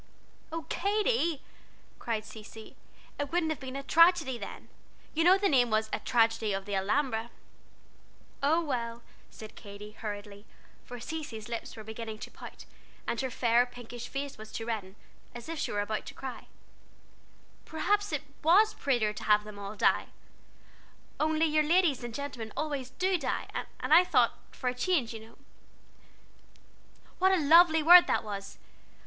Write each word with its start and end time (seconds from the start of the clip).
"Why, 0.49 0.63
Katy!" 0.67 1.43
cried 1.99 2.25
Cecy, 2.25 2.75
"it 3.19 3.31
wouldn't 3.31 3.51
have 3.51 3.59
been 3.59 3.75
a 3.75 3.83
tragedy 3.83 4.35
then. 4.39 4.67
You 5.13 5.23
know 5.23 5.37
the 5.37 5.47
name 5.47 5.69
was 5.69 5.91
A 5.93 5.99
Tragedy 5.99 6.53
of 6.53 6.65
the 6.65 6.73
Alhambra." 6.73 7.29
"Oh, 8.41 8.63
well," 8.65 9.03
said 9.29 9.55
Katy, 9.55 9.91
hurriedly, 9.91 10.47
for 10.83 10.99
Cecy's 10.99 11.47
lips 11.49 11.75
were 11.75 11.83
beginning 11.83 12.17
to 12.17 12.31
pout, 12.31 12.65
and 13.05 13.21
her 13.21 13.29
fair, 13.29 13.67
pinkish 13.67 14.07
face 14.07 14.35
to 14.37 14.65
redden, 14.65 14.95
as 15.35 15.47
if 15.47 15.59
she 15.59 15.71
were 15.71 15.81
about 15.81 16.07
to 16.07 16.15
cry; 16.15 16.47
"perhaps 17.65 18.11
it 18.11 18.23
was 18.41 18.73
prettier 18.73 19.13
to 19.13 19.25
have 19.25 19.43
them 19.43 19.59
all 19.59 19.75
die; 19.75 20.07
only 21.19 21.45
I 21.55 21.89
thought, 24.09 24.31
for 24.51 24.67
a 24.67 24.73
change, 24.73 25.13
you 25.13 25.19
know! 25.19 25.37
What 27.19 27.31
a 27.31 27.37
lovely 27.45 27.83
word 27.83 28.07
that 28.07 28.23
was 28.23 28.57